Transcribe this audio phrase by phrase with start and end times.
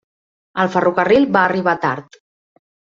[0.63, 2.23] El ferrocarril va arribar tard.